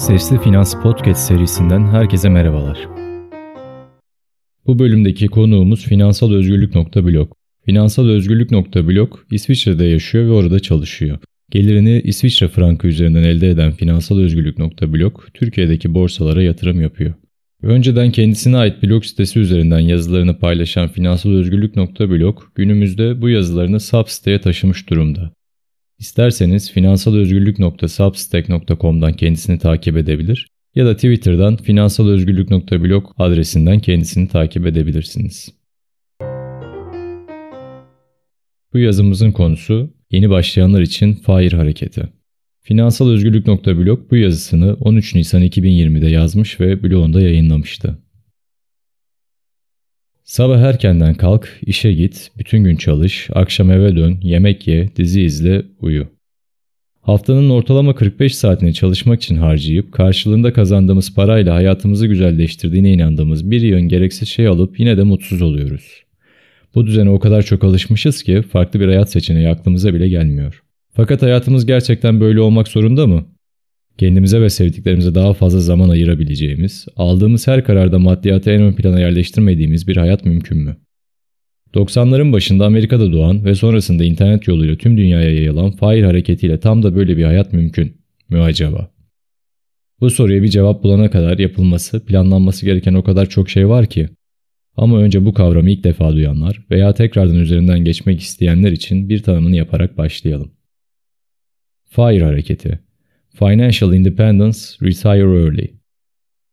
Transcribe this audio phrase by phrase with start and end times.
[0.00, 2.88] Sesli Finans Podcast serisinden herkese merhabalar.
[4.66, 7.32] Bu bölümdeki konuğumuz Finansal Özgürlük.blog.
[7.64, 11.18] Finansal Özgürlük.blog İsviçre'de yaşıyor ve orada çalışıyor.
[11.50, 17.14] Gelirini İsviçre frankı üzerinden elde eden Finansal Özgürlük.blog Türkiye'deki borsalara yatırım yapıyor.
[17.62, 24.90] Önceden kendisine ait blog sitesi üzerinden yazılarını paylaşan Finansal Özgürlük.blog günümüzde bu yazılarını Substack'e taşımış
[24.90, 25.30] durumda.
[26.00, 35.48] İsterseniz finansalözgürlük.substack.com'dan kendisini takip edebilir ya da Twitter'dan finansalözgürlük.blog adresinden kendisini takip edebilirsiniz.
[38.72, 42.02] Bu yazımızın konusu yeni başlayanlar için FIRE hareketi.
[42.60, 47.98] Finansalözgürlük.blog bu yazısını 13 Nisan 2020'de yazmış ve blogunda yayınlamıştı.
[50.30, 55.62] Sabah erkenden kalk, işe git, bütün gün çalış, akşam eve dön, yemek ye, dizi izle,
[55.80, 56.06] uyu.
[57.00, 63.88] Haftanın ortalama 45 saatini çalışmak için harcayıp karşılığında kazandığımız parayla hayatımızı güzelleştirdiğine inandığımız bir yığın
[63.88, 66.02] gereksiz şey alıp yine de mutsuz oluyoruz.
[66.74, 70.62] Bu düzene o kadar çok alışmışız ki farklı bir hayat seçeneği aklımıza bile gelmiyor.
[70.92, 73.26] Fakat hayatımız gerçekten böyle olmak zorunda mı?
[74.00, 79.88] Kendimize ve sevdiklerimize daha fazla zaman ayırabileceğimiz, aldığımız her kararda maddiyatı en ön plana yerleştirmediğimiz
[79.88, 80.76] bir hayat mümkün mü?
[81.74, 86.96] 90'ların başında Amerika'da doğan ve sonrasında internet yoluyla tüm dünyaya yayılan FIRE hareketiyle tam da
[86.96, 87.96] böyle bir hayat mümkün
[88.28, 88.90] mü acaba?
[90.00, 94.08] Bu soruya bir cevap bulana kadar yapılması, planlanması gereken o kadar çok şey var ki.
[94.76, 99.56] Ama önce bu kavramı ilk defa duyanlar veya tekrardan üzerinden geçmek isteyenler için bir tanımını
[99.56, 100.52] yaparak başlayalım.
[101.90, 102.89] FIRE hareketi
[103.38, 105.70] Financial Independence, Retire Early.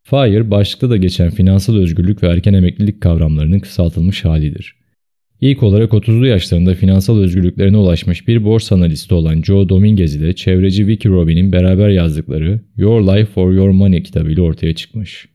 [0.02, 4.74] FIRE, başlıkta da geçen finansal özgürlük ve erken emeklilik kavramlarının kısaltılmış halidir.
[5.40, 10.86] İlk olarak 30'lu yaşlarında finansal özgürlüklerine ulaşmış bir borsa analisti olan Joe Dominguez ile çevreci
[10.86, 15.28] Vicky Robin'in beraber yazdıkları Your Life for Your Money kitabıyla ortaya çıkmış.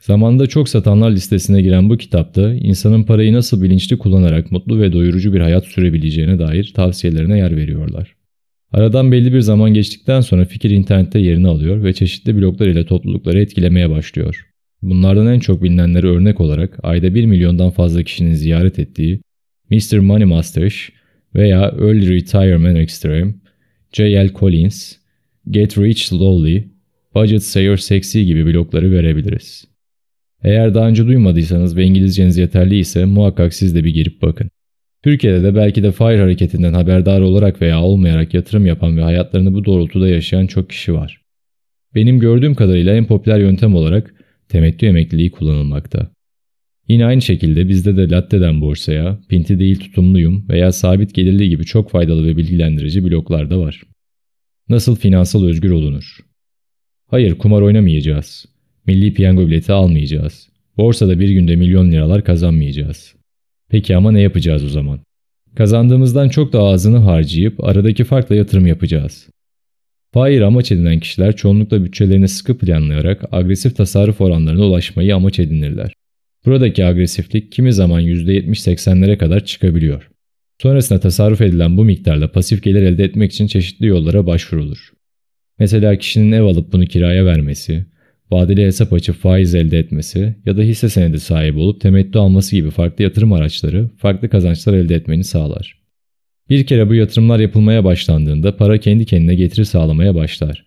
[0.00, 5.34] Zamanında çok satanlar listesine giren bu kitapta insanın parayı nasıl bilinçli kullanarak mutlu ve doyurucu
[5.34, 8.15] bir hayat sürebileceğine dair tavsiyelerine yer veriyorlar.
[8.72, 13.40] Aradan belli bir zaman geçtikten sonra fikir internette yerini alıyor ve çeşitli bloglar ile toplulukları
[13.40, 14.46] etkilemeye başlıyor.
[14.82, 19.20] Bunlardan en çok bilinenleri örnek olarak ayda 1 milyondan fazla kişinin ziyaret ettiği
[19.70, 19.98] Mr.
[19.98, 20.76] Money Mustache
[21.34, 23.34] veya Early Retirement Extreme,
[23.92, 24.30] J.L.
[24.34, 24.96] Collins,
[25.50, 26.64] Get Rich Slowly,
[27.14, 29.64] Budget Saver Sexy gibi blogları verebiliriz.
[30.42, 34.50] Eğer daha önce duymadıysanız ve İngilizceniz yeterli ise muhakkak siz de bir girip bakın.
[35.06, 39.64] Türkiye'de de belki de FIRE hareketinden haberdar olarak veya olmayarak yatırım yapan ve hayatlarını bu
[39.64, 41.20] doğrultuda yaşayan çok kişi var.
[41.94, 44.14] Benim gördüğüm kadarıyla en popüler yöntem olarak
[44.48, 46.10] temettü emekliliği kullanılmakta.
[46.88, 51.90] Yine aynı şekilde bizde de latteden borsaya, pinti değil tutumluyum veya sabit gelirli gibi çok
[51.90, 53.82] faydalı ve bilgilendirici bloklar da var.
[54.68, 56.18] Nasıl finansal özgür olunur?
[57.06, 58.46] Hayır kumar oynamayacağız.
[58.86, 60.48] Milli piyango bileti almayacağız.
[60.76, 63.16] Borsada bir günde milyon liralar kazanmayacağız.
[63.68, 65.00] Peki ama ne yapacağız o zaman?
[65.54, 69.28] Kazandığımızdan çok daha azını harcayıp aradaki farkla yatırım yapacağız.
[70.14, 75.92] FIRE amaç edinen kişiler çoğunlukla bütçelerini sıkı planlayarak agresif tasarruf oranlarına ulaşmayı amaç edinirler.
[76.46, 80.10] Buradaki agresiflik kimi zaman %70-80'lere kadar çıkabiliyor.
[80.62, 84.92] Sonrasında tasarruf edilen bu miktarla pasif gelir elde etmek için çeşitli yollara başvurulur.
[85.58, 87.86] Mesela kişinin ev alıp bunu kiraya vermesi,
[88.30, 92.70] vadeli hesap açıp faiz elde etmesi ya da hisse senedi sahibi olup temettü alması gibi
[92.70, 95.78] farklı yatırım araçları farklı kazançlar elde etmeni sağlar.
[96.50, 100.66] Bir kere bu yatırımlar yapılmaya başlandığında para kendi kendine getiri sağlamaya başlar.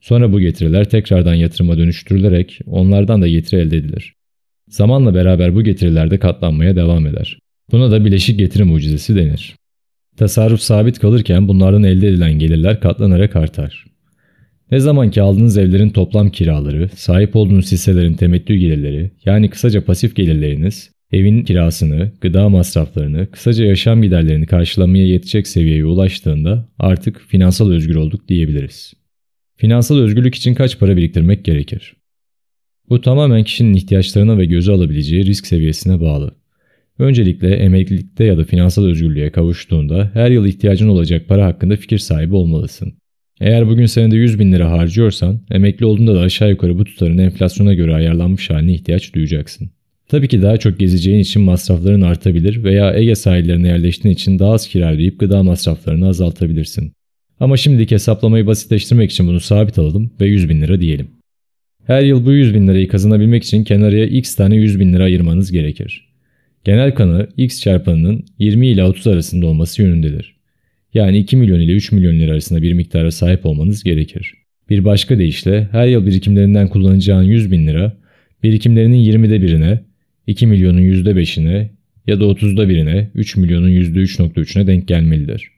[0.00, 4.14] Sonra bu getiriler tekrardan yatırıma dönüştürülerek onlardan da getiri elde edilir.
[4.68, 7.38] Zamanla beraber bu getiriler de katlanmaya devam eder.
[7.72, 9.56] Buna da bileşik getiri mucizesi denir.
[10.16, 13.89] Tasarruf sabit kalırken bunlardan elde edilen gelirler katlanarak artar.
[14.70, 20.16] Ne zaman ki aldığınız evlerin toplam kiraları, sahip olduğunuz hisselerin temettü gelirleri yani kısaca pasif
[20.16, 27.94] gelirleriniz, evin kirasını, gıda masraflarını, kısaca yaşam giderlerini karşılamaya yetecek seviyeye ulaştığında artık finansal özgür
[27.94, 28.94] olduk diyebiliriz.
[29.56, 31.96] Finansal özgürlük için kaç para biriktirmek gerekir?
[32.88, 36.34] Bu tamamen kişinin ihtiyaçlarına ve göze alabileceği risk seviyesine bağlı.
[36.98, 42.34] Öncelikle emeklilikte ya da finansal özgürlüğe kavuştuğunda her yıl ihtiyacın olacak para hakkında fikir sahibi
[42.34, 42.99] olmalısın.
[43.40, 47.74] Eğer bugün senede 100 bin lira harcıyorsan, emekli olduğunda da aşağı yukarı bu tutarın enflasyona
[47.74, 49.70] göre ayarlanmış haline ihtiyaç duyacaksın.
[50.08, 54.68] Tabii ki daha çok gezeceğin için masrafların artabilir veya Ege sahillerine yerleştiğin için daha az
[54.68, 56.92] kira ödeyip gıda masraflarını azaltabilirsin.
[57.40, 61.08] Ama şimdiki hesaplamayı basitleştirmek için bunu sabit alalım ve 100 bin lira diyelim.
[61.86, 65.52] Her yıl bu 100 bin lirayı kazanabilmek için kenarıya x tane 100 bin lira ayırmanız
[65.52, 66.08] gerekir.
[66.64, 70.39] Genel kanı x çarpanının 20 ile 30 arasında olması yönündedir.
[70.94, 74.34] Yani 2 milyon ile 3 milyon lira arasında bir miktara sahip olmanız gerekir.
[74.70, 77.96] Bir başka deyişle her yıl birikimlerinden kullanacağın 100 bin lira,
[78.42, 79.80] birikimlerinin 20'de birine,
[80.26, 81.68] 2 milyonun %5'ine
[82.06, 85.50] ya da 30'da birine 3 milyonun %3.3'üne denk gelmelidir.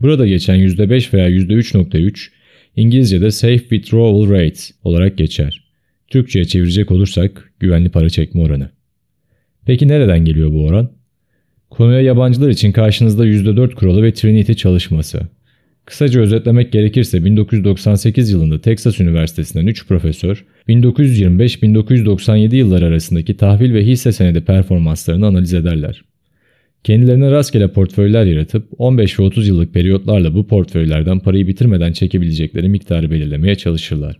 [0.00, 2.28] Burada geçen %5 veya %3.3
[2.76, 5.64] İngilizce'de Safe Withdrawal Rate olarak geçer.
[6.08, 8.70] Türkçe'ye çevirecek olursak güvenli para çekme oranı.
[9.66, 10.97] Peki nereden geliyor bu oran?
[11.70, 15.20] Konuya yabancılar için karşınızda %4 kuralı ve Trinity çalışması.
[15.84, 24.12] Kısaca özetlemek gerekirse 1998 yılında Texas Üniversitesi'nden 3 profesör 1925-1997 yılları arasındaki tahvil ve hisse
[24.12, 26.02] senedi performanslarını analiz ederler.
[26.84, 33.10] Kendilerine rastgele portföyler yaratıp 15 ve 30 yıllık periyotlarla bu portföylerden parayı bitirmeden çekebilecekleri miktarı
[33.10, 34.18] belirlemeye çalışırlar.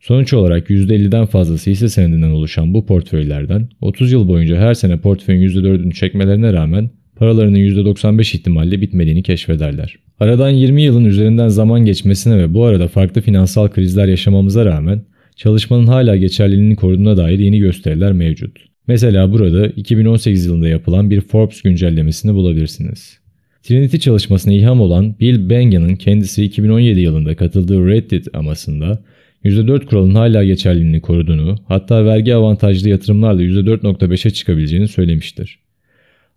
[0.00, 5.48] Sonuç olarak %50'den fazlası hisse senedinden oluşan bu portföylerden 30 yıl boyunca her sene portföyün
[5.48, 9.96] %4'ünü çekmelerine rağmen paralarının %95 ihtimalle bitmediğini keşfederler.
[10.20, 15.02] Aradan 20 yılın üzerinden zaman geçmesine ve bu arada farklı finansal krizler yaşamamıza rağmen
[15.36, 18.58] çalışmanın hala geçerliliğini koruduğuna dair yeni gösteriler mevcut.
[18.86, 23.18] Mesela burada 2018 yılında yapılan bir Forbes güncellemesini bulabilirsiniz.
[23.62, 29.02] Trinity çalışmasına ilham olan Bill Bengen'ın kendisi 2017 yılında katıldığı Reddit amasında
[29.44, 35.58] %4 kuralın hala geçerliliğini koruduğunu, hatta vergi avantajlı yatırımlarla %4.5'e çıkabileceğini söylemiştir.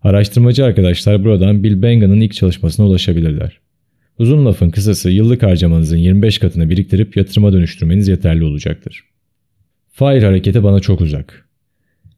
[0.02, 3.58] Araştırmacı arkadaşlar buradan Bill Bengen'ın ilk çalışmasına ulaşabilirler.
[4.18, 9.04] Uzun lafın kısası yıllık harcamanızın 25 katını biriktirip yatırıma dönüştürmeniz yeterli olacaktır.
[9.92, 11.48] FIRE hareketi bana çok uzak.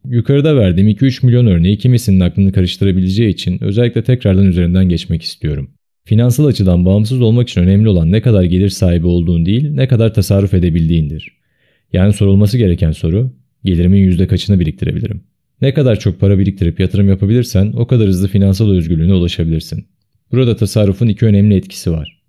[0.08, 5.70] Yukarıda verdiğim 2-3 milyon örneği kimisinin aklını karıştırabileceği için özellikle tekrardan üzerinden geçmek istiyorum.
[6.04, 10.14] Finansal açıdan bağımsız olmak için önemli olan ne kadar gelir sahibi olduğun değil, ne kadar
[10.14, 11.32] tasarruf edebildiğindir.
[11.92, 13.30] Yani sorulması gereken soru,
[13.64, 15.20] gelirimin yüzde kaçını biriktirebilirim?
[15.60, 19.84] Ne kadar çok para biriktirip yatırım yapabilirsen o kadar hızlı finansal özgürlüğüne ulaşabilirsin.
[20.32, 22.20] Burada tasarrufun iki önemli etkisi var.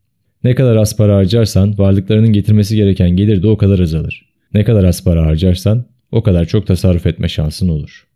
[0.43, 4.25] Ne kadar az para harcarsan varlıklarının getirmesi gereken gelir de o kadar azalır.
[4.53, 8.07] Ne kadar az para harcarsan o kadar çok tasarruf etme şansın olur.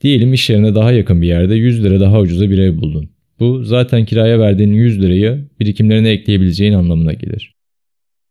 [0.00, 3.15] Diyelim iş yerine daha yakın bir yerde 100 lira daha ucuza bir ev buldun.
[3.40, 7.52] Bu zaten kiraya verdiğin 100 lirayı birikimlerine ekleyebileceğin anlamına gelir.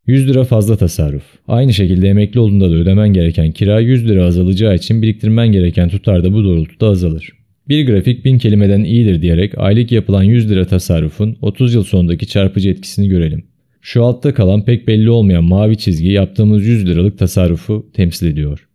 [0.07, 1.24] 100 lira fazla tasarruf.
[1.48, 6.24] Aynı şekilde emekli olduğunda da ödemen gereken kira 100 lira azalacağı için biriktirmen gereken tutar
[6.24, 7.30] da bu doğrultuda azalır.
[7.69, 12.69] Bir grafik bin kelimeden iyidir diyerek aylık yapılan 100 lira tasarrufun 30 yıl sonundaki çarpıcı
[12.69, 13.46] etkisini görelim.
[13.81, 18.68] Şu altta kalan pek belli olmayan mavi çizgi yaptığımız 100 liralık tasarrufu temsil ediyor.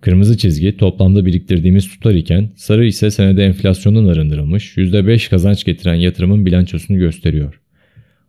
[0.00, 6.46] Kırmızı çizgi toplamda biriktirdiğimiz tutar iken sarı ise senede enflasyondan arındırılmış %5 kazanç getiren yatırımın
[6.46, 7.60] bilançosunu gösteriyor.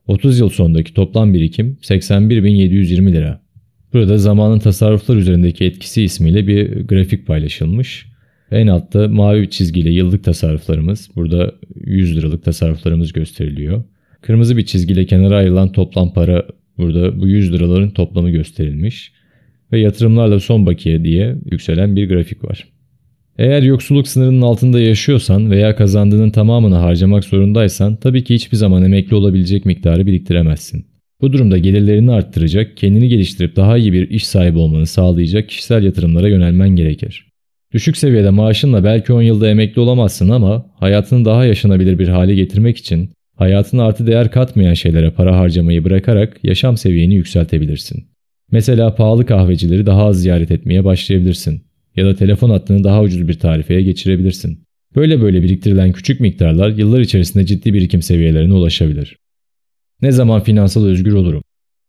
[0.08, 3.42] 30 yıl sonundaki toplam birikim 81.720 lira.
[3.94, 8.06] Burada zamanın tasarruflar üzerindeki etkisi ismiyle bir grafik paylaşılmış.
[8.52, 13.84] En altta mavi çizgiyle yıllık tasarruflarımız, burada 100 liralık tasarruflarımız gösteriliyor.
[14.22, 16.46] Kırmızı bir çizgiyle kenara ayrılan toplam para
[16.78, 19.12] burada bu 100 liraların toplamı gösterilmiş
[19.74, 22.68] ve yatırımlarla son bakiye diye yükselen bir grafik var.
[23.38, 29.16] Eğer yoksulluk sınırının altında yaşıyorsan veya kazandığının tamamını harcamak zorundaysan tabii ki hiçbir zaman emekli
[29.16, 30.86] olabilecek miktarı biriktiremezsin.
[31.22, 36.28] Bu durumda gelirlerini arttıracak, kendini geliştirip daha iyi bir iş sahibi olmanı sağlayacak kişisel yatırımlara
[36.28, 37.28] yönelmen gerekir.
[37.74, 42.78] Düşük seviyede maaşınla belki 10 yılda emekli olamazsın ama hayatını daha yaşanabilir bir hale getirmek
[42.78, 48.06] için hayatına artı değer katmayan şeylere para harcamayı bırakarak yaşam seviyeni yükseltebilirsin.
[48.52, 51.62] Mesela pahalı kahvecileri daha az ziyaret etmeye başlayabilirsin.
[51.96, 54.64] Ya da telefon hattını daha ucuz bir tarifeye geçirebilirsin.
[54.96, 59.18] Böyle böyle biriktirilen küçük miktarlar yıllar içerisinde ciddi birikim seviyelerine ulaşabilir.
[60.02, 61.44] Ne zaman finansal özgür olurum?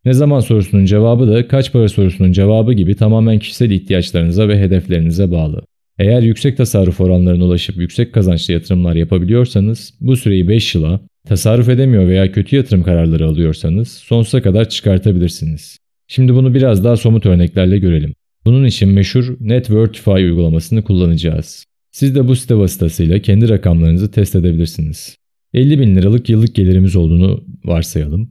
[0.05, 5.31] Ne zaman sorusunun cevabı da kaç para sorusunun cevabı gibi tamamen kişisel ihtiyaçlarınıza ve hedeflerinize
[5.31, 5.63] bağlı.
[5.99, 12.09] Eğer yüksek tasarruf oranlarına ulaşıp yüksek kazançlı yatırımlar yapabiliyorsanız bu süreyi 5 yıla, tasarruf edemiyor
[12.09, 15.82] veya kötü yatırım kararları alıyorsanız sonsuza kadar çıkartabilirsiniz.
[16.15, 18.15] Şimdi bunu biraz daha somut örneklerle görelim.
[18.45, 21.65] Bunun için meşhur Networkify uygulamasını kullanacağız.
[21.91, 25.17] Siz de bu site vasıtasıyla kendi rakamlarınızı test edebilirsiniz.
[25.55, 28.31] 50 bin liralık yıllık gelirimiz olduğunu varsayalım.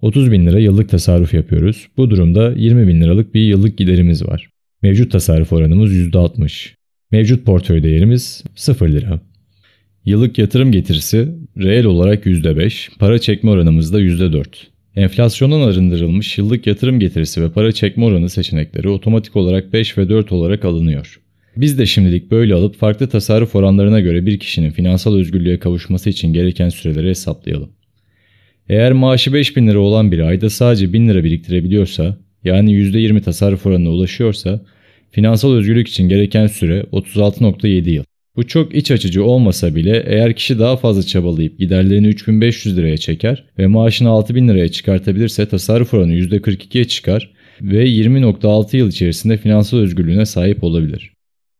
[0.00, 1.88] 30 bin lira yıllık tasarruf yapıyoruz.
[1.96, 4.50] Bu durumda 20 bin liralık bir yıllık giderimiz var.
[4.82, 6.74] Mevcut tasarruf oranımız %60.
[7.10, 9.20] Mevcut portföy değerimiz 0 lira.
[10.04, 14.46] Yıllık yatırım getirisi reel olarak %5, para çekme oranımız da %4.
[14.96, 20.32] Enflasyondan arındırılmış yıllık yatırım getirisi ve para çekme oranı seçenekleri otomatik olarak 5 ve 4
[20.32, 21.20] olarak alınıyor.
[21.56, 26.32] Biz de şimdilik böyle alıp farklı tasarruf oranlarına göre bir kişinin finansal özgürlüğe kavuşması için
[26.32, 27.70] gereken süreleri hesaplayalım.
[28.68, 33.90] Eğer maaşı 5000 lira olan biri ayda sadece 1000 lira biriktirebiliyorsa, yani %20 tasarruf oranına
[33.90, 34.60] ulaşıyorsa,
[35.10, 38.04] finansal özgürlük için gereken süre 36.7 yıl.
[38.40, 43.44] Bu çok iç açıcı olmasa bile eğer kişi daha fazla çabalayıp giderlerini 3500 liraya çeker
[43.58, 47.30] ve maaşını 6000 liraya çıkartabilirse tasarruf oranı %42'ye çıkar
[47.62, 51.12] ve 20.6 yıl içerisinde finansal özgürlüğüne sahip olabilir.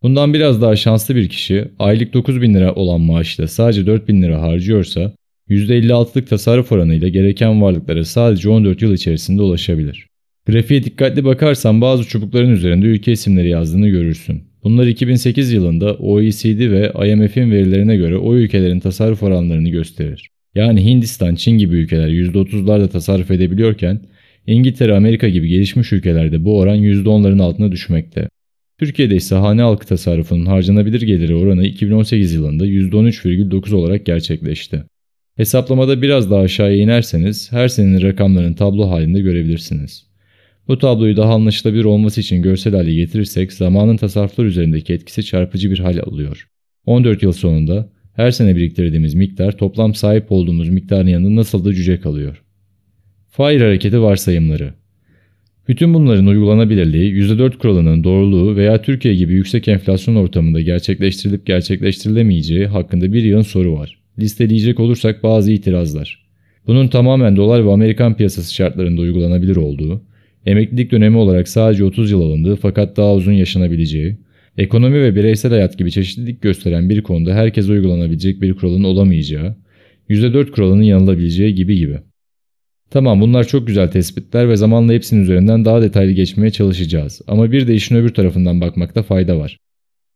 [0.02, 5.12] Bundan biraz daha şanslı bir kişi aylık 9000 lira olan maaşla sadece 4000 lira harcıyorsa
[5.49, 10.06] %56'lık tasarruf oranıyla gereken varlıklara sadece 14 yıl içerisinde ulaşabilir.
[10.46, 14.50] Grafiğe dikkatli bakarsan bazı çubukların üzerinde ülke isimleri yazdığını görürsün.
[14.64, 20.30] Bunlar 2008 yılında OECD ve IMF'in verilerine göre o ülkelerin tasarruf oranlarını gösterir.
[20.54, 24.00] Yani Hindistan, Çin gibi ülkeler %30'larda tasarruf edebiliyorken
[24.46, 28.28] İngiltere, Amerika gibi gelişmiş ülkelerde bu oran %10'ların altına düşmekte.
[28.78, 34.84] Türkiye'de ise hane halkı tasarrufunun harcanabilir geliri oranı 2018 yılında %13,9 olarak gerçekleşti.
[35.36, 40.09] Hesaplamada biraz daha aşağıya inerseniz her senenin rakamlarını tablo halinde görebilirsiniz.
[40.68, 45.78] Bu tabloyu daha anlaşılabilir olması için görsel hale getirirsek zamanın tasarruflar üzerindeki etkisi çarpıcı bir
[45.78, 46.48] hal alıyor.
[46.86, 52.00] 14 yıl sonunda her sene biriktirdiğimiz miktar toplam sahip olduğumuz miktarın yanında nasıl da cüce
[52.00, 52.42] kalıyor.
[53.28, 54.74] Fair hareketi varsayımları
[55.70, 63.12] bütün bunların uygulanabilirliği, %4 kuralının doğruluğu veya Türkiye gibi yüksek enflasyon ortamında gerçekleştirilip gerçekleştirilemeyeceği hakkında
[63.12, 63.98] bir yığın soru var.
[64.18, 66.26] Listeleyecek olursak bazı itirazlar.
[66.66, 70.02] Bunun tamamen dolar ve Amerikan piyasası şartlarında uygulanabilir olduğu,
[70.47, 74.16] emeklilik dönemi olarak sadece 30 yıl alındığı fakat daha uzun yaşanabileceği,
[74.59, 79.56] ekonomi ve bireysel hayat gibi çeşitlilik gösteren bir konuda herkese uygulanabilecek bir kuralın olamayacağı,
[80.09, 81.99] %4 kuralının yanılabileceği gibi gibi.
[82.90, 87.20] Tamam bunlar çok güzel tespitler ve zamanla hepsinin üzerinden daha detaylı geçmeye çalışacağız.
[87.26, 89.59] Ama bir de işin öbür tarafından bakmakta fayda var.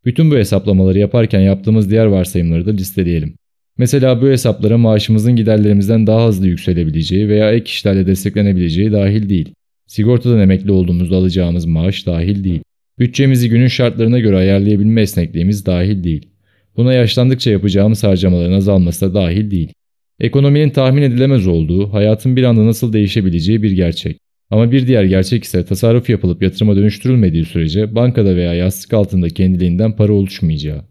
[0.04, 3.34] Bütün bu hesaplamaları yaparken yaptığımız diğer varsayımları da listeleyelim.
[3.78, 9.54] Mesela bu hesaplara maaşımızın giderlerimizden daha hızlı yükselebileceği veya ek işlerle desteklenebileceği dahil değil.
[9.86, 12.60] Sigortadan emekli olduğumuzda alacağımız maaş dahil değil.
[12.98, 16.28] Bütçemizi günün şartlarına göre ayarlayabilme esnekliğimiz dahil değil.
[16.76, 19.72] Buna yaşlandıkça yapacağımız harcamaların azalması da dahil değil.
[20.20, 24.18] Ekonominin tahmin edilemez olduğu, hayatın bir anda nasıl değişebileceği bir gerçek.
[24.50, 29.96] Ama bir diğer gerçek ise tasarruf yapılıp yatırıma dönüştürülmediği sürece bankada veya yastık altında kendiliğinden
[29.96, 30.84] para oluşmayacağı.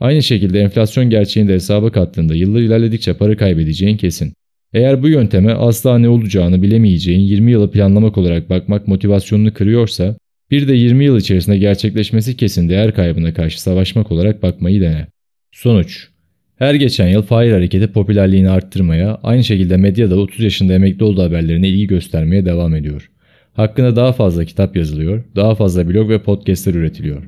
[0.00, 4.32] Aynı şekilde enflasyon gerçeğini de hesaba kattığında yıllar ilerledikçe para kaybedeceğin kesin.
[4.72, 10.16] Eğer bu yönteme asla ne olacağını bilemeyeceğin 20 yılı planlamak olarak bakmak motivasyonunu kırıyorsa,
[10.50, 15.06] bir de 20 yıl içerisinde gerçekleşmesi kesin değer kaybına karşı savaşmak olarak bakmayı dene.
[15.52, 16.08] Sonuç
[16.56, 21.68] her geçen yıl fail hareketi popülerliğini arttırmaya, aynı şekilde medyada 30 yaşında emekli olduğu haberlerine
[21.68, 23.10] ilgi göstermeye devam ediyor.
[23.52, 27.22] Hakkında daha fazla kitap yazılıyor, daha fazla blog ve podcastler üretiliyor.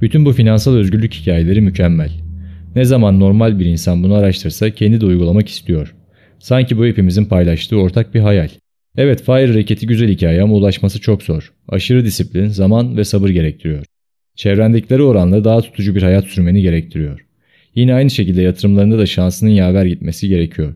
[0.00, 2.10] Bütün bu finansal özgürlük hikayeleri mükemmel.
[2.76, 5.94] Ne zaman normal bir insan bunu araştırsa kendi de uygulamak istiyor.
[6.40, 8.48] Sanki bu hepimizin paylaştığı ortak bir hayal.
[8.96, 11.52] Evet FIRE hareketi güzel hikaye ama ulaşması çok zor.
[11.68, 13.84] Aşırı disiplin, zaman ve sabır gerektiriyor.
[14.36, 17.26] Çevrendekileri oranla daha tutucu bir hayat sürmeni gerektiriyor.
[17.74, 20.74] Yine aynı şekilde yatırımlarında da şansının yaver gitmesi gerekiyor.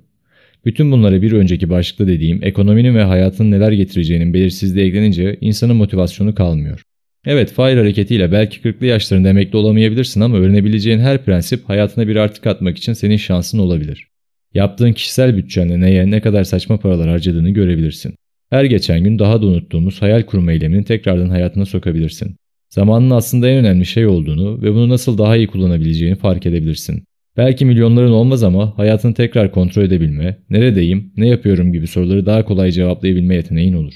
[0.65, 6.35] Bütün bunlara bir önceki başlıkta dediğim ekonominin ve hayatın neler getireceğinin belirsizliği eklenince insanın motivasyonu
[6.35, 6.83] kalmıyor.
[7.27, 12.41] Evet FIRE hareketiyle belki 40'lı yaşlarında emekli olamayabilirsin ama öğrenebileceğin her prensip hayatına bir artı
[12.41, 14.14] katmak için senin şansın olabilir.
[14.55, 18.15] Yaptığın kişisel bütçenle neye ne kadar saçma paralar harcadığını görebilirsin.
[18.51, 22.37] Her geçen gün daha da unuttuğumuz hayal kurma eylemini tekrardan hayatına sokabilirsin.
[22.71, 27.05] Zamanın aslında en önemli şey olduğunu ve bunu nasıl daha iyi kullanabileceğini fark edebilirsin.
[27.37, 32.71] Belki milyonların olmaz ama hayatını tekrar kontrol edebilme, neredeyim, ne yapıyorum gibi soruları daha kolay
[32.71, 33.95] cevaplayabilme yeteneğin olur.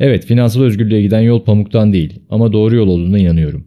[0.00, 3.66] Evet finansal özgürlüğe giden yol pamuktan değil ama doğru yol olduğuna inanıyorum.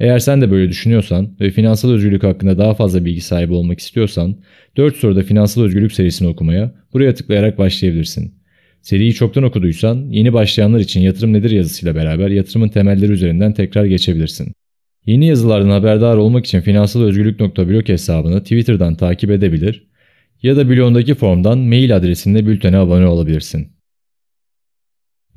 [0.00, 4.36] Eğer sen de böyle düşünüyorsan ve finansal özgürlük hakkında daha fazla bilgi sahibi olmak istiyorsan
[4.76, 8.34] 4 soruda finansal özgürlük serisini okumaya buraya tıklayarak başlayabilirsin.
[8.82, 14.52] Seriyi çoktan okuduysan yeni başlayanlar için yatırım nedir yazısıyla beraber yatırımın temelleri üzerinden tekrar geçebilirsin.
[15.06, 19.86] Yeni yazılardan haberdar olmak için finansalözgürlük.blog hesabını Twitter'dan takip edebilir
[20.42, 23.79] ya da blogundaki formdan mail adresinde bültene abone olabilirsin.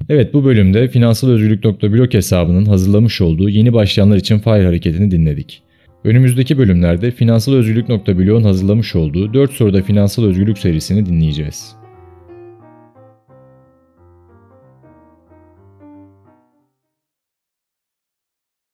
[0.10, 5.62] Evet bu bölümde finansalözgürlük.blog hesabının hazırlamış olduğu yeni başlayanlar için FIRE hareketini dinledik.
[6.04, 11.83] Önümüzdeki bölümlerde finansalözgürlük.blog'un hazırlamış olduğu 4 soruda finansal özgürlük serisini dinleyeceğiz.